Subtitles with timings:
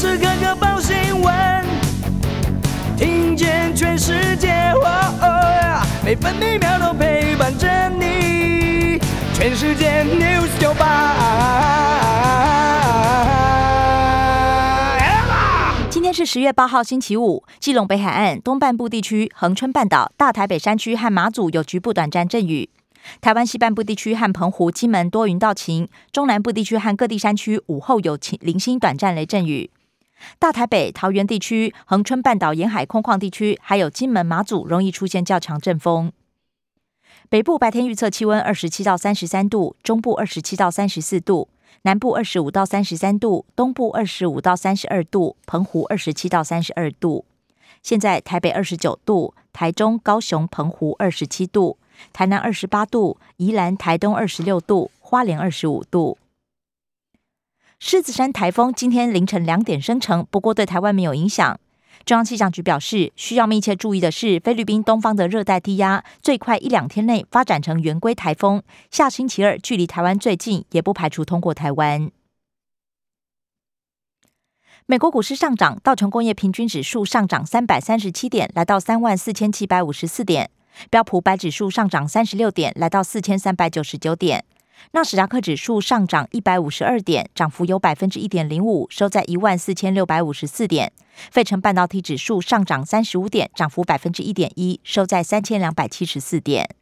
[0.00, 1.62] 时刻刻报新闻，
[2.96, 4.72] 听见全世界，
[6.02, 8.98] 每分每秒都陪伴着你。
[9.34, 11.18] 全世界 news 九八。
[15.90, 17.44] 今天是十月八号，星期五。
[17.58, 22.70] 基隆北海岸东半部地区、恒春半岛、大台北山区和马祖有局部短暂阵雨。
[23.20, 29.68] 台湾西半部地区和澎湖、金门多云到晴，中南部地区和各地山区午后有晴零星短暂雷阵雨。
[30.38, 36.12] 大台北、桃园地区、恒春半岛沿海空旷地区，还有金门、马祖容易出现较强阵风。
[37.28, 41.48] 北部白天预测气温二十七到三十三度，中部二十七到三十四度，
[41.82, 47.24] 南部二十五到三十三度，东部二十五到三十二度，澎湖二十七到三十二度。
[47.82, 51.78] 现在台北二十九度，台中、高雄、澎湖二十七度。
[52.12, 56.18] 台南二十八度，宜兰、台东二十六度，花莲二十五度。
[57.82, 61.58] 狮子山台风今天凌晨两点生成，不过对台湾没有影响。
[62.04, 72.10] 中央气象局表示，需要密切注意的是，菲律宾东方的热带低压最快一两天内发展成圆规台风，下星期二距离台湾最近，也不排除通过台湾。
[74.84, 80.50] 美国股市上涨，道琼工业平均指数上涨三百三十七点，来到三万四千七百五十四点。
[80.90, 84.44] 标普白指数上涨三十六点，来到四千三百九十九点。
[84.92, 90.92] 纳斯达克指数上涨一百五十二点，涨幅有百分之一点零五，收在一万四千六百五十四点。
[91.30, 96.74] 费城半导体指数上涨三十五点，涨幅百分之一点一，收在三千两百七十四点。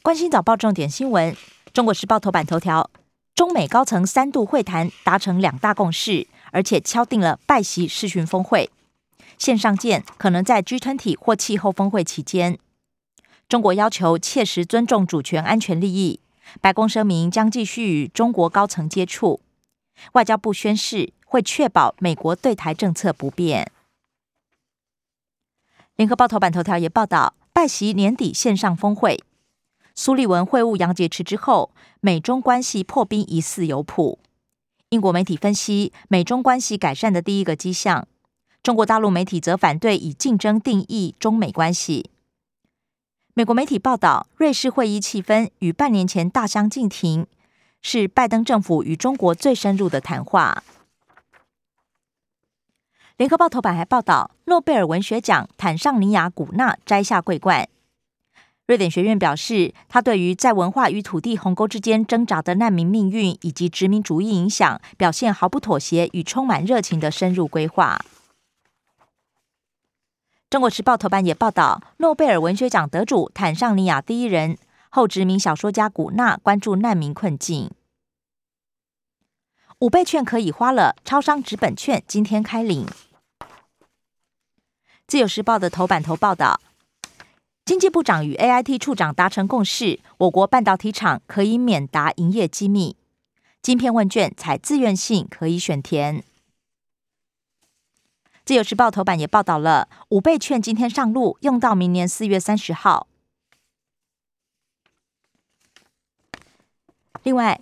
[0.00, 1.36] 关心早报重点新闻：
[1.72, 2.90] 中国时报头版头条，
[3.34, 8.70] 中美高层三度会谈达成两大共识，而且敲定了拜习视讯峰会。
[9.36, 12.58] 线上见可能在 G20 或气候峰会期间。
[13.48, 16.20] 中国要求切实尊重主权安全利益。
[16.60, 19.40] 白宫声明将继续与中国高层接触。
[20.12, 23.72] 外交部宣誓会确保美国对台政策不变。
[25.96, 29.22] 联合报头版头条也报道，拜习年底线上峰会。
[29.94, 34.18] 苏利文会晤杨洁篪之后，美中关系破冰疑似有谱。
[34.90, 38.06] 英国媒体分析，美中关系改善的第一个迹象。
[38.62, 42.10] 中国大陆媒体则反对以竞争定义中美关系。
[43.38, 47.24] 美国媒体报道，瑞士会议气氛与半年前大相径庭，
[47.80, 50.64] 是拜登政府与中国最深入的谈话。
[53.16, 57.68] 联合报头版还报道，诺贝尔文学奖坦尚尼亚古纳摘下桂冠。
[58.66, 68.00] 瑞典学院表示，他对于在文化与土地鸿沟之间挣扎的难民命运以及殖民主义影响，表现毫不妥协与充满热情的深入规划。
[70.50, 74.56] 中国时报头版也报道，诺贝尔文学奖得主坦尚尼亚第一人
[74.88, 77.70] 后殖民小说家古纳关注难民困境。
[79.80, 82.86] 五倍券可以花了，超商纸本券今天开领。
[85.06, 86.58] 自由时报的头版头报道，
[87.66, 92.96] 经济部长与 AIT 处长达成共识，我国半导体厂可以免答营业机密，
[93.60, 96.24] 晶片问卷采自愿性，可以选填。
[98.48, 103.06] 自由时报头版也报道了五倍券今天上路，用到明年四月三十号。
[107.22, 107.60] 另外，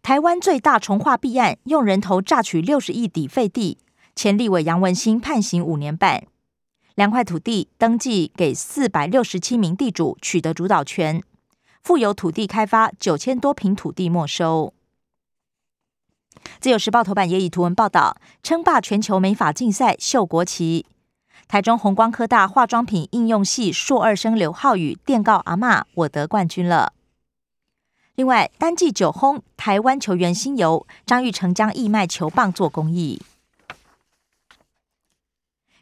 [0.00, 3.78] 台湾最大重化弊案，用人头榨取六十亿抵费地，
[4.14, 6.22] 前立委杨文兴判刑五年半。
[6.94, 11.20] 两块土地登记给四百六十七名地主，取得主导权，
[11.82, 14.72] 富有土地开发九千多平土地没收。
[16.60, 20.86] 自由时报头版也以图文报道，称霸全球美发竞赛秀国旗。
[21.46, 26.92] 台中红光科大化妆品应用系硕二生刘浩宇电告阿妈，我得冠军了。
[28.16, 33.22] 另外，单季九轰台湾球员新游张玉成将义卖球棒做公益。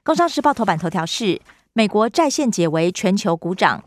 [0.05, 1.41] 工商时报头版头条是
[1.73, 3.83] 美国在线解围，全球股涨。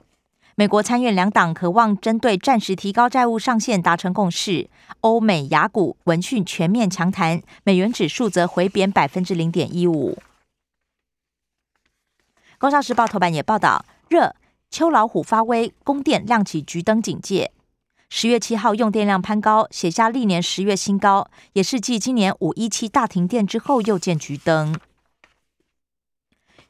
[0.60, 4.70] 美国参院两党渴望针对暂时提高债务上限达成共识。
[5.00, 10.18] 欧美雅股闻讯全面强弹，美元指数则回贬百分之零点一五。
[12.58, 14.36] 工商时报头版也报道，热
[14.70, 17.54] 秋老虎发威，供电亮起橘灯警戒。
[18.10, 24.78] 十月七号用电量攀高，写下历年十月新高，也是继今年五一七大停电之后又见橘灯。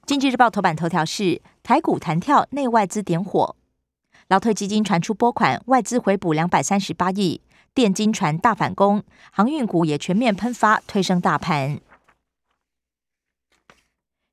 [0.06, 3.56] 经济日报头版头条是台股弹跳，内外资点火。
[4.30, 7.42] 劳退基金传出拨款，外资回补两百三十八亿，
[7.74, 11.80] 电金船大反攻，航运股也全面喷发，推升大盘。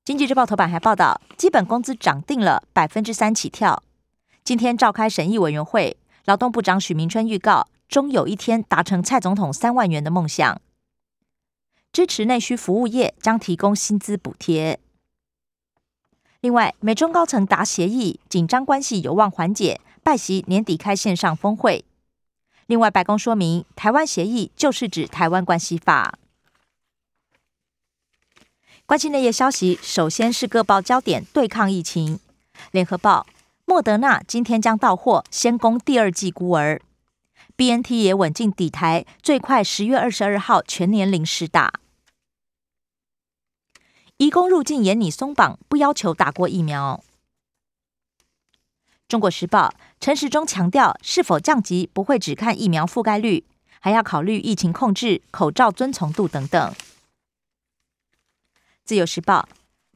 [0.05, 3.83] 经济日报头版还报道，基本工资涨定了百分之三起跳。
[4.45, 5.97] 今天召开审议委员会，
[6.27, 10.61] 劳动部长许明春预告，终有一天达成蔡总统三万元的梦想。
[11.91, 14.79] 支持内需服务业，将提供薪资补贴。
[16.47, 21.85] 另外，美中高层达协议，紧张关系有望缓解，拜习年底开线上峰会。
[22.67, 26.17] 另外，白宫说明，台湾协议就是指台湾关系法。
[28.87, 32.21] 关心内页消息，首先是各报焦点对抗疫情。
[32.71, 33.27] 联合报，
[33.65, 36.81] 莫德纳今天将到货，先攻第二季孤儿。
[37.57, 41.81] B N T 也稳进底台，最快十月二十二号全年零施打。
[44.19, 47.05] 移工入境严拟松绑，不要求打过疫苗。
[49.07, 53.45] 中国时报陈时中强调，是否降级不会只看疫苗覆盖率，
[53.79, 56.75] 还要考虑疫情控制、口罩遵从度等等。
[58.85, 59.47] 自由时报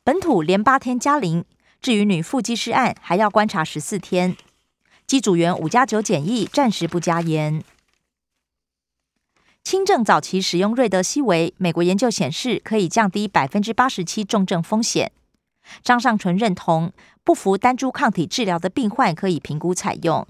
[0.04, 1.46] 本土连八天加零，
[1.80, 4.36] 至于女副机师案，还要观察十四天。
[5.06, 7.64] 机组员五加九检疫暂时不加严。
[9.70, 15.12] 轻症早期使用瑞德西韦，美国研究显示可以降低百分之八十七重症风险。
[15.84, 20.26] 张尚纯认同，不服单株抗体治疗的病患可以评估采用。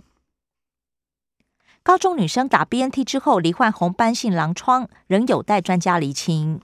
[1.82, 6.60] 高中女生打 BNT 之后罹患红斑性狼疮，仍有待专家厘清。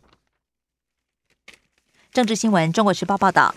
[2.12, 3.54] 政治新闻：中国时报报道，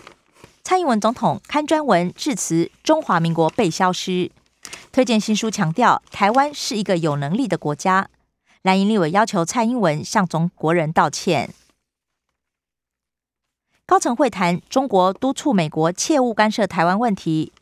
[0.64, 4.30] 蔡英文总统刊专文致辞：“中华民国被消失”，
[4.90, 8.08] 推荐新书强调台湾是一个有能力的国家。
[8.62, 11.54] 蓝营立委要求蔡英文向中国人道歉。
[13.86, 17.52] 高层会谈，中国督促美国切勿干涉台湾问题。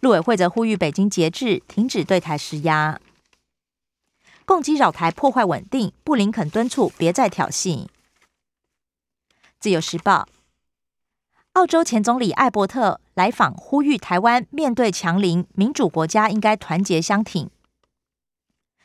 [0.00, 3.00] 陆委会则呼吁北京节制，停止对台施压。
[4.44, 7.86] 共机扰台破坏稳定，布林肯敦促别再挑衅。
[9.58, 10.28] 自由时报，
[11.54, 17.48] 澳洲前总理艾伯特来访，呼吁台湾面对强邻民主国家应该团结相挺。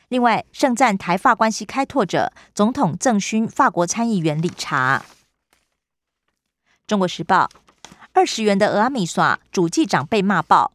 [0.08, 5.04] 另外，盛赞台法关系开拓者，总统赠勋法国参议员理查。
[6.86, 7.50] 中国时报，
[8.14, 10.72] 二十元的俄阿米耍主机长被骂爆。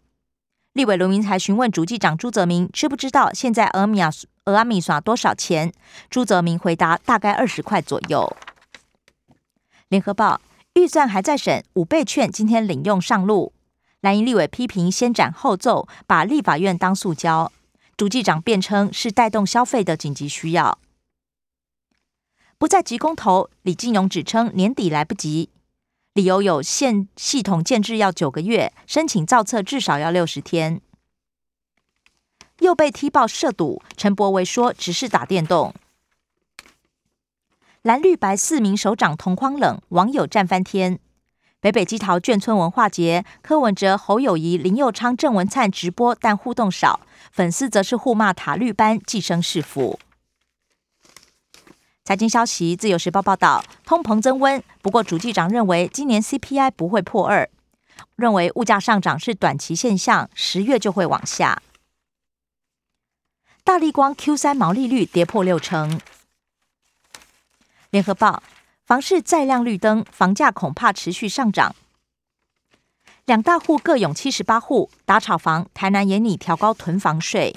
[0.74, 4.12] 立委卢明才询问主机长朱泽明，知不知道现在俄米亚
[4.46, 5.74] 俄阿米耍多少钱？
[6.12, 8.38] 朱泽明回答，大概二十块左右。
[9.88, 10.42] 联合报，
[10.74, 13.52] 预算还在审，五倍券今天领用上路。
[14.02, 17.52] 蓝营立委批评先斩后奏，把立法院当塑胶。
[17.96, 20.80] 主计长辩称是带动消费的紧急需要，
[22.58, 23.50] 不再急公投。
[23.62, 25.50] 李金勇指称年底来不及，
[26.14, 30.82] 理由有现系统建制要九个月，申请造册至少要六十天。
[32.60, 35.74] 又被踢爆涉赌，陈柏维说只是打电动。
[37.84, 41.00] 蓝绿白四名首长同框冷，网友战翻天。
[41.64, 47.00] 北北基桃眷村文化节，柯文哲、侯友谊、林佑昌、郑文灿直播，但互动少，
[47.32, 49.98] 粉丝则是互骂塔绿班寄生是福。
[52.04, 57.50] 财经消息，自由时报报道，通膨增温，不过主计长认为今年 CPI 不会破二，
[58.18, 61.62] 认为物价上涨是短期现象，十月就会往下。
[63.64, 66.02] 大力光 Q 三毛利率跌破六成。
[67.90, 68.44] 联合报。
[68.86, 71.74] 房市再亮绿灯，房价恐怕持续上涨。
[73.26, 75.70] 两大户各拥七十八户，打炒房。
[75.74, 77.56] 台南也拟调高囤房税。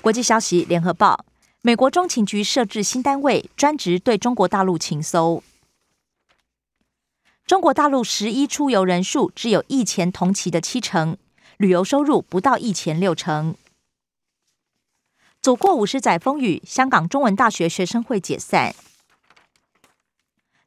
[0.00, 1.24] 国际消息，联合报：
[1.60, 5.42] 美国中情局设置新单位，专职对中国大陆情搜。
[7.44, 11.16] 中国大陆十一出游人数只有疫前同期的七成，
[11.56, 13.56] 旅游收入不到疫前六成。
[15.40, 18.72] 走过五十载风雨，香港中文大学学生会解散。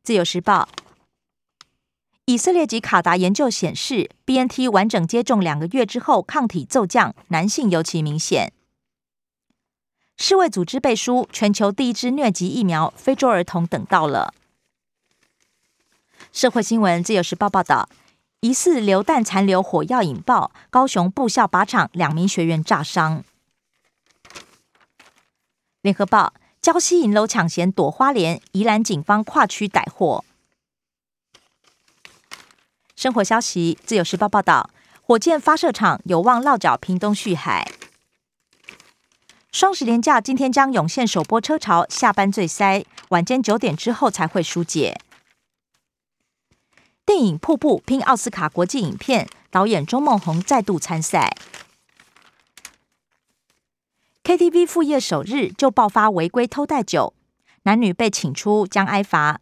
[0.06, 0.70] 自由时报：
[2.26, 8.54] 以色列及卡达研究显示，B N T 完整接种两个月之后，抗体骤降，男性尤其明显。
[10.16, 14.36] 世卫组织背书，全球第一支疟疾疫苗，非洲儿童等到了。
[16.32, 17.90] 社会新闻：自由时报报道，
[18.42, 23.24] 疑似榴弹残留火药引爆，高雄部校靶场两名学员炸伤。
[25.82, 26.36] 联合报。
[26.66, 30.26] 礁溪银楼抢嫌躲花莲，宜兰警方跨区逮获。
[32.96, 34.72] 生活消息：自由时报报道，
[35.04, 37.72] 火箭发射场有望落脚屏东旭海。
[39.52, 45.00] 双十连假今天将涌现首波车潮，下班最塞，晚间九点之后才会疏解。
[47.06, 51.38] 电影《瀑布》拼奥斯卡国际影片，导演钟梦宏再度参赛。
[54.36, 57.14] KTV 副业首日就爆发违规偷带酒，
[57.64, 59.40] 男女被请出将挨罚。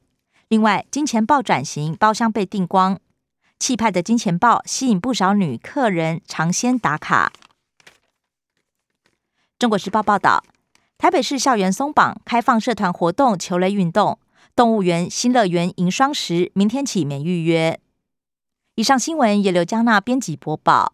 [0.49, 2.99] 另外，金钱豹转型，包厢被订光，
[3.57, 7.33] 气派的金钱豹吸引不少女客人尝鲜打卡。
[9.57, 10.43] 中国时报报道，
[10.99, 14.19] 台北市校园松绑，开放社团活动、球类运动，
[14.55, 17.79] 动物园新乐园迎双十，明天起免预约。
[18.75, 20.93] 以上新闻由刘嘉娜编辑播报。